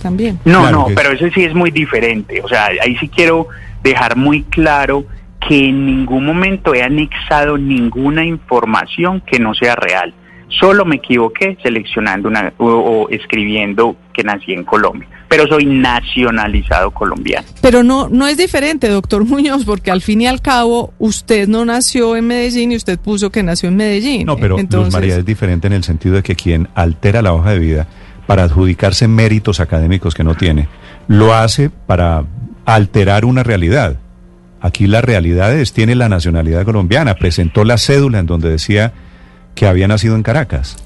también. 0.00 0.38
No, 0.44 0.70
no, 0.70 0.86
pero 0.94 1.12
eso 1.12 1.26
sí 1.34 1.44
es 1.44 1.54
muy 1.54 1.70
diferente. 1.70 2.40
O 2.42 2.48
sea, 2.48 2.66
ahí 2.82 2.96
sí 2.98 3.08
quiero 3.08 3.48
dejar 3.82 4.16
muy 4.16 4.42
claro 4.44 5.04
que 5.46 5.68
en 5.68 5.86
ningún 5.86 6.24
momento 6.24 6.74
he 6.74 6.82
anexado 6.82 7.56
ninguna 7.56 8.24
información 8.24 9.20
que 9.20 9.38
no 9.38 9.54
sea 9.54 9.74
real. 9.74 10.14
Solo 10.60 10.84
me 10.84 10.96
equivoqué 10.96 11.56
seleccionando 11.62 12.28
una 12.28 12.52
o, 12.58 13.08
escribiendo 13.08 13.96
que 14.12 14.24
nací 14.24 14.52
en 14.52 14.64
Colombia, 14.64 15.08
pero 15.28 15.46
soy 15.46 15.64
nacionalizado 15.64 16.90
colombiano. 16.90 17.46
Pero 17.62 17.84
no 17.84 18.08
no 18.08 18.26
es 18.26 18.36
diferente, 18.36 18.88
doctor 18.88 19.24
Muñoz, 19.28 19.64
porque 19.64 19.92
al 19.92 20.02
fin 20.02 20.22
y 20.22 20.26
al 20.26 20.42
cabo 20.42 20.92
usted 20.98 21.46
no 21.46 21.64
nació 21.64 22.16
en 22.16 22.26
Medellín 22.26 22.72
y 22.72 22.76
usted 22.76 22.98
puso 22.98 23.30
que 23.30 23.44
nació 23.44 23.68
en 23.68 23.76
Medellín. 23.76 24.26
No, 24.26 24.36
pero 24.36 24.56
María 24.90 25.18
es 25.18 25.24
diferente 25.24 25.68
en 25.68 25.72
el 25.72 25.84
sentido 25.84 26.16
de 26.16 26.24
que 26.24 26.34
quien 26.34 26.68
altera 26.74 27.22
la 27.22 27.32
hoja 27.32 27.52
de 27.52 27.58
vida 27.60 27.86
para 28.30 28.44
adjudicarse 28.44 29.08
méritos 29.08 29.58
académicos 29.58 30.14
que 30.14 30.22
no 30.22 30.36
tiene, 30.36 30.68
lo 31.08 31.34
hace 31.34 31.68
para 31.68 32.22
alterar 32.64 33.24
una 33.24 33.42
realidad. 33.42 33.96
Aquí 34.60 34.86
la 34.86 35.00
realidad 35.00 35.52
es, 35.52 35.72
tiene 35.72 35.96
la 35.96 36.08
nacionalidad 36.08 36.64
colombiana, 36.64 37.16
presentó 37.16 37.64
la 37.64 37.76
cédula 37.76 38.20
en 38.20 38.26
donde 38.26 38.48
decía 38.48 38.92
que 39.56 39.66
había 39.66 39.88
nacido 39.88 40.14
en 40.14 40.22
Caracas. 40.22 40.76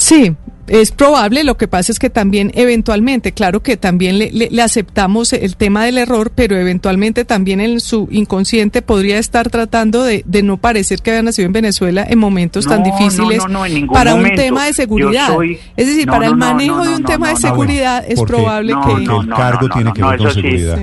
Sí, 0.00 0.34
es 0.66 0.92
probable, 0.92 1.44
lo 1.44 1.58
que 1.58 1.68
pasa 1.68 1.92
es 1.92 1.98
que 1.98 2.08
también 2.08 2.52
eventualmente, 2.54 3.32
claro 3.32 3.60
que 3.60 3.76
también 3.76 4.18
le, 4.18 4.62
aceptamos 4.62 5.34
el 5.34 5.56
tema 5.56 5.84
del 5.84 5.98
error, 5.98 6.32
pero 6.34 6.56
eventualmente 6.56 7.26
también 7.26 7.60
en 7.60 7.80
su 7.80 8.08
inconsciente 8.10 8.80
podría 8.80 9.18
estar 9.18 9.50
tratando 9.50 10.02
de, 10.02 10.24
no 10.42 10.56
parecer 10.56 11.02
que 11.02 11.10
había 11.10 11.22
nacido 11.22 11.44
en 11.46 11.52
Venezuela 11.52 12.06
en 12.08 12.18
momentos 12.18 12.66
tan 12.66 12.82
difíciles 12.82 13.42
para 13.92 14.14
un 14.14 14.34
tema 14.34 14.64
de 14.64 14.72
seguridad. 14.72 15.36
es 15.76 15.86
decir, 15.86 16.06
para 16.06 16.28
el 16.28 16.36
manejo 16.36 16.82
de 16.82 16.94
un 16.94 17.04
tema 17.04 17.28
de 17.28 17.36
seguridad 17.36 18.02
es 18.08 18.22
probable 18.22 18.72
que... 18.72 18.92
el 18.92 19.28
cargo 19.28 19.68
tiene 19.68 19.92
que 19.92 20.02
ver 20.02 20.18
con 20.18 20.32
seguridad. 20.32 20.78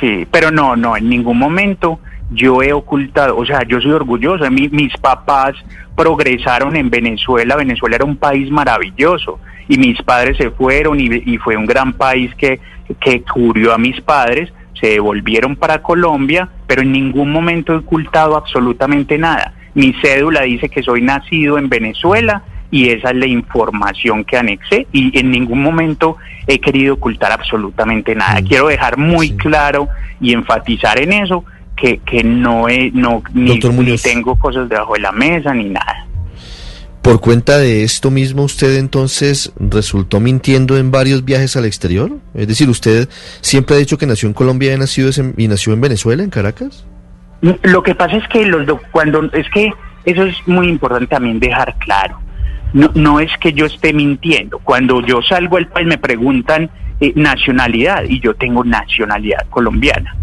sí, 0.00 0.26
pero 0.30 0.50
no, 0.50 0.76
no, 0.76 0.96
en 0.96 1.10
ningún 1.10 1.38
momento 1.38 2.00
yo 2.30 2.62
he 2.62 2.72
ocultado, 2.72 3.36
o 3.36 3.46
sea, 3.46 3.62
yo 3.66 3.80
soy 3.80 3.92
orgulloso, 3.92 4.50
mi, 4.50 4.68
mis 4.68 4.96
papás 4.96 5.54
progresaron 5.94 6.76
en 6.76 6.90
Venezuela, 6.90 7.56
Venezuela 7.56 7.96
era 7.96 8.04
un 8.04 8.16
país 8.16 8.50
maravilloso 8.50 9.38
y 9.68 9.78
mis 9.78 10.00
padres 10.02 10.36
se 10.36 10.50
fueron 10.50 11.00
y, 11.00 11.38
fue 11.38 11.56
un 11.56 11.66
gran 11.66 11.92
país 11.92 12.34
que, 12.36 12.60
que 13.00 13.22
cubrió 13.22 13.72
a 13.72 13.78
mis 13.78 14.00
padres, 14.00 14.52
se 14.80 14.88
devolvieron 14.88 15.56
para 15.56 15.82
Colombia, 15.82 16.48
pero 16.66 16.82
en 16.82 16.92
ningún 16.92 17.30
momento 17.32 17.72
he 17.72 17.76
ocultado 17.76 18.36
absolutamente 18.36 19.16
nada. 19.18 19.54
Mi 19.74 19.94
cédula 20.02 20.42
dice 20.42 20.68
que 20.68 20.82
soy 20.82 21.02
nacido 21.02 21.58
en 21.58 21.68
Venezuela 21.68 22.42
y 22.70 22.90
esa 22.90 23.10
es 23.10 23.16
la 23.16 23.26
información 23.26 24.24
que 24.24 24.36
anexé 24.36 24.86
y 24.92 25.18
en 25.18 25.30
ningún 25.30 25.62
momento 25.62 26.16
he 26.46 26.58
querido 26.58 26.94
ocultar 26.94 27.32
absolutamente 27.32 28.14
nada. 28.14 28.40
Mm. 28.40 28.46
Quiero 28.46 28.68
dejar 28.68 28.98
muy 28.98 29.36
claro 29.36 29.88
y 30.20 30.32
enfatizar 30.32 31.00
en 31.00 31.12
eso 31.12 31.44
que, 31.76 31.98
que 31.98 32.24
no, 32.24 32.68
he, 32.68 32.90
no 32.92 33.22
ni, 33.34 33.58
tengo 33.98 34.36
cosas 34.36 34.68
debajo 34.68 34.94
de 34.94 35.00
la 35.00 35.12
mesa 35.12 35.54
ni 35.54 35.68
nada. 35.68 36.06
Por 37.02 37.20
cuenta 37.20 37.58
de 37.58 37.84
esto 37.84 38.10
mismo, 38.10 38.42
usted 38.42 38.76
entonces 38.78 39.52
resultó 39.60 40.18
mintiendo 40.18 40.76
en 40.76 40.90
varios 40.90 41.24
viajes 41.24 41.56
al 41.56 41.64
exterior. 41.64 42.10
Es 42.34 42.48
decir, 42.48 42.68
usted 42.68 43.08
siempre 43.42 43.76
ha 43.76 43.78
dicho 43.78 43.96
que 43.96 44.06
nació 44.06 44.26
en 44.26 44.34
Colombia 44.34 44.74
y 44.74 44.78
nacido 44.78 45.10
y 45.36 45.46
nació 45.46 45.72
en 45.72 45.80
Venezuela, 45.80 46.24
en 46.24 46.30
Caracas. 46.30 46.84
Lo 47.40 47.82
que 47.82 47.94
pasa 47.94 48.16
es 48.16 48.26
que 48.28 48.44
los 48.44 48.66
cuando 48.90 49.22
es 49.32 49.48
que 49.50 49.70
eso 50.04 50.24
es 50.24 50.36
muy 50.46 50.68
importante 50.68 51.06
también 51.06 51.38
dejar 51.38 51.76
claro. 51.78 52.18
No, 52.72 52.90
no 52.94 53.20
es 53.20 53.30
que 53.40 53.52
yo 53.52 53.66
esté 53.66 53.92
mintiendo. 53.92 54.58
Cuando 54.58 55.00
yo 55.06 55.22
salgo 55.22 55.56
del 55.56 55.68
país 55.68 55.86
me 55.86 55.98
preguntan 55.98 56.68
eh, 57.00 57.12
nacionalidad 57.14 58.04
y 58.08 58.20
yo 58.20 58.34
tengo 58.34 58.64
nacionalidad 58.64 59.46
colombiana. 59.50 60.16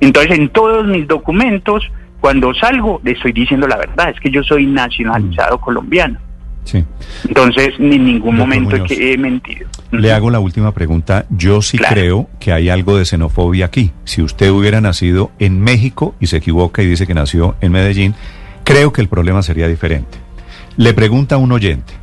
Entonces, 0.00 0.38
en 0.38 0.48
todos 0.48 0.86
mis 0.86 1.06
documentos, 1.06 1.90
cuando 2.20 2.52
salgo, 2.54 3.00
le 3.04 3.12
estoy 3.12 3.32
diciendo 3.32 3.66
la 3.66 3.76
verdad, 3.76 4.10
es 4.10 4.20
que 4.20 4.30
yo 4.30 4.42
soy 4.42 4.66
nacionalizado 4.66 5.58
mm. 5.58 5.60
colombiano. 5.60 6.18
Sí. 6.64 6.84
Entonces, 7.26 7.70
en 7.78 8.04
ningún 8.04 8.36
momento 8.36 8.76
he 8.90 9.16
mentido. 9.16 9.66
Le 9.90 10.12
hago 10.12 10.30
la 10.30 10.40
última 10.40 10.72
pregunta. 10.72 11.26
Yo 11.30 11.62
sí 11.62 11.78
creo 11.78 12.28
que 12.38 12.52
hay 12.52 12.68
algo 12.68 12.96
de 12.96 13.04
xenofobia 13.04 13.66
aquí. 13.66 13.92
Si 14.04 14.22
usted 14.22 14.50
hubiera 14.50 14.80
nacido 14.80 15.32
en 15.38 15.60
México 15.60 16.14
y 16.20 16.26
se 16.26 16.36
equivoca 16.36 16.82
y 16.82 16.86
dice 16.86 17.06
que 17.06 17.14
nació 17.14 17.56
en 17.60 17.72
Medellín, 17.72 18.14
creo 18.62 18.92
que 18.92 19.00
el 19.00 19.08
problema 19.08 19.42
sería 19.42 19.66
diferente. 19.66 20.18
Le 20.76 20.94
pregunta 20.94 21.34
a 21.34 21.38
un 21.38 21.50
oyente, 21.50 21.94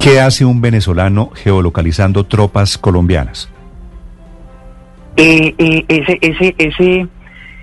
¿qué 0.00 0.20
hace 0.20 0.44
un 0.44 0.60
venezolano 0.60 1.30
geolocalizando 1.34 2.24
tropas 2.24 2.78
colombianas? 2.78 3.51
Eh, 5.16 5.54
eh, 5.58 5.84
ese, 5.88 6.18
ese, 6.20 6.54
ese 6.58 7.06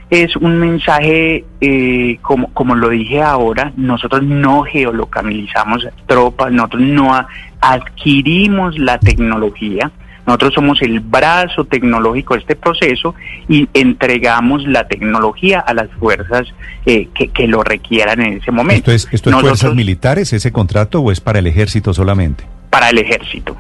es 0.10 0.36
un 0.36 0.58
mensaje, 0.58 1.46
eh, 1.62 2.18
como, 2.22 2.52
como 2.54 2.76
lo 2.76 2.90
dije 2.90 3.22
ahora, 3.22 3.74
nosotros 3.76 4.24
no 4.24 4.64
geolocalizamos 4.64 5.88
tropas, 6.08 6.52
nosotros 6.52 6.82
no 6.82 7.28
adquirimos 7.62 8.78
la 8.78 9.00
tecnología, 9.00 9.92
nosotros 10.26 10.54
somos 10.54 10.82
el 10.82 11.00
brazo 11.00 11.66
tecnológico 11.66 12.36
de 12.36 12.42
este 12.42 12.56
proceso 12.56 13.16
y 13.48 13.68
entregamos 13.74 14.64
la 14.68 14.88
tecnología 14.88 15.60
a 15.60 15.74
las 15.74 15.90
fuerzas 16.00 16.48
que, 16.86 17.10
que, 17.34 17.48
lo 17.48 17.64
requieran 17.64 18.22
en 18.22 18.34
ese 18.34 18.52
momento. 18.52 18.92
¿Esto 18.92 19.10
es, 19.10 19.14
esto 19.14 19.30
es 19.32 19.36
fuerzas 19.38 19.74
militares, 19.74 20.34
ese 20.34 20.52
contrato, 20.52 21.02
o 21.02 21.12
es 21.12 21.20
para 21.20 21.40
el 21.40 21.48
ejército 21.48 21.94
solamente? 21.94 22.44
Para 22.70 22.90
el 22.90 23.00
ejército. 23.00 23.56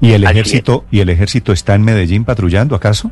¿Y 0.00 0.12
el 0.12 0.24
ejército, 0.24 0.84
¿y 0.90 1.00
el 1.00 1.08
ejército 1.08 1.52
está 1.52 1.74
en 1.74 1.82
Medellín 1.82 2.24
patrullando 2.24 2.74
acaso? 2.74 3.10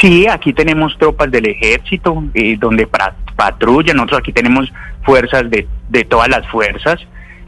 Sí, 0.00 0.26
aquí 0.26 0.52
tenemos 0.52 0.96
tropas 0.98 1.30
del 1.30 1.46
ejército 1.46 2.24
eh, 2.34 2.56
donde 2.58 2.88
patrullan, 3.36 3.96
nosotros 3.96 4.20
aquí 4.20 4.32
tenemos 4.32 4.72
fuerzas 5.02 5.50
de, 5.50 5.66
de 5.88 6.04
todas 6.04 6.28
las 6.28 6.46
fuerzas 6.48 6.98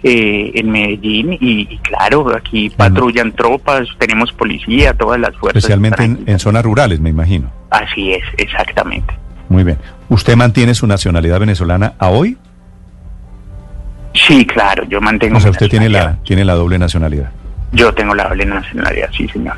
eh, 0.03 0.53
en 0.55 0.71
Medellín 0.71 1.37
y, 1.41 1.79
claro, 1.79 2.37
aquí 2.37 2.71
patrullan 2.71 3.33
tropas, 3.33 3.89
tenemos 3.99 4.31
policía, 4.33 4.95
todas 4.95 5.19
las 5.19 5.35
fuerzas. 5.37 5.57
Especialmente 5.57 6.05
en, 6.05 6.39
zonas 6.39 6.65
rurales, 6.65 7.01
me 7.01 7.11
imagino. 7.11 7.51
Así 7.71 8.13
es, 8.13 8.23
exactamente. 8.37 9.13
Muy 9.49 9.65
bien. 9.65 9.79
¿Usted 10.09 10.37
mantiene 10.37 10.75
su 10.75 10.87
nacionalidad 10.87 11.41
venezolana 11.41 11.95
a 11.99 12.11
hoy? 12.11 12.37
Sí, 14.15 14.47
claro, 14.47 14.85
yo 14.85 15.01
mantengo. 15.01 15.39
O 15.39 15.41
sea, 15.41 15.51
usted 15.51 15.69
tiene 15.69 15.89
la, 15.89 16.19
tiene 16.23 16.45
la 16.45 16.55
doble 16.55 16.79
nacionalidad. 16.79 17.31
Yo 17.73 17.93
tengo 17.93 18.15
la 18.15 18.29
doble 18.29 18.47
nacionalidad, 18.47 19.11
sí, 19.17 19.27
señor. 19.29 19.57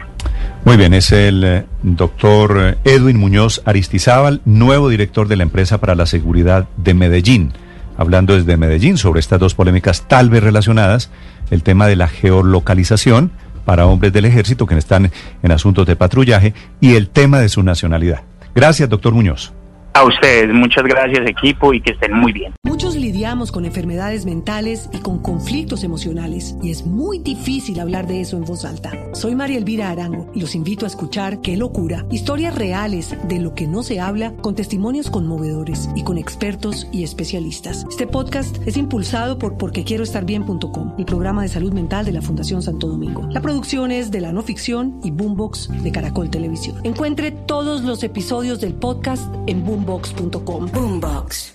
Muy 0.65 0.77
bien, 0.77 0.93
es 0.93 1.11
el 1.11 1.43
eh, 1.43 1.65
doctor 1.83 2.59
eh, 2.61 2.79
Edwin 2.85 3.17
Muñoz 3.17 3.63
Aristizábal, 3.65 4.43
nuevo 4.45 4.91
director 4.91 5.27
de 5.27 5.37
la 5.37 5.43
empresa 5.43 5.79
para 5.79 5.95
la 5.95 6.05
seguridad 6.05 6.69
de 6.77 6.93
Medellín, 6.93 7.53
hablando 7.97 8.37
desde 8.37 8.59
Medellín 8.59 8.99
sobre 8.99 9.21
estas 9.21 9.41
dos 9.41 9.55
polémicas 9.55 10.07
tal 10.07 10.29
vez 10.29 10.43
relacionadas, 10.43 11.11
el 11.51 11.63
tema 11.63 11.87
de 11.87 11.97
la 11.97 12.09
geolocalización 12.09 13.33
para 13.65 13.87
hombres 13.87 14.13
del 14.13 14.27
ejército 14.27 14.67
que 14.67 14.77
están 14.77 15.11
en 15.43 15.53
asuntos 15.53 15.87
de 15.87 15.97
patrullaje 15.97 16.53
y 16.79 16.95
el 16.95 17.09
tema 17.09 17.41
de 17.41 17.49
su 17.49 17.63
nacionalidad. 17.63 18.23
Gracias, 18.55 18.89
doctor 18.89 19.15
Muñoz. 19.15 19.53
A 19.93 20.05
ustedes, 20.05 20.55
muchas 20.55 20.85
gracias 20.85 21.29
equipo 21.29 21.75
y 21.75 21.81
que 21.81 21.91
estén 21.91 22.13
muy 22.13 22.33
bien. 22.33 22.55
Muchos 22.63 22.95
lidiamos 22.95 23.51
con 23.51 23.65
enfermedades 23.65 24.25
mentales 24.25 24.89
y 24.93 24.99
con 24.99 25.19
conflictos 25.19 25.83
emocionales 25.83 26.55
y 26.63 26.71
es 26.71 26.87
muy 26.87 27.19
difícil 27.19 27.81
hablar 27.81 28.07
de 28.07 28.21
eso 28.21 28.37
en 28.37 28.45
voz 28.45 28.65
alta. 28.65 28.93
Soy 29.13 29.35
María 29.35 29.59
Elvira 29.59 29.91
Arango 29.91 30.31
y 30.33 30.41
los 30.41 30.55
invito 30.55 30.87
a 30.87 30.89
escuchar 30.89 31.41
Qué 31.41 31.57
locura, 31.57 32.07
historias 32.11 32.55
reales 32.55 33.17
de 33.27 33.41
lo 33.41 33.55
que 33.55 33.67
no 33.67 33.83
se 33.83 33.99
habla 33.99 34.33
con 34.37 34.55
testimonios 34.55 35.11
conmovedores 35.11 35.89
y 35.97 36.05
con 36.05 36.19
expertos 36.19 36.87
y 36.93 37.03
especialistas. 37.03 37.85
Este 37.91 38.07
podcast 38.07 38.57
es 38.67 38.77
impulsado 38.77 39.39
por 39.39 39.59
porquequieroestarbien.com, 39.59 40.95
el 40.99 41.05
programa 41.05 41.43
de 41.43 41.49
salud 41.49 41.73
mental 41.73 42.07
de 42.07 42.13
la 42.13 42.23
Fundación 42.23 42.63
Santo 42.63 42.87
Domingo. 42.87 43.27
La 43.31 43.41
producción 43.41 43.91
es 43.91 44.13
de 44.13 44.21
la 44.21 44.33
no 44.33 44.43
ficción 44.43 45.01
y 45.03 45.11
Boombox 45.11 45.83
de 45.83 45.91
Caracol 45.91 46.31
Televisión. 46.31 46.81
Encuentre 46.85 47.33
todos 47.33 47.83
los 47.83 48.05
episodios 48.05 48.61
del 48.61 48.75
podcast 48.75 49.35
en 49.49 49.65
Boom 49.65 49.80
boombox.com. 49.81 50.69
Boombox. 50.69 51.53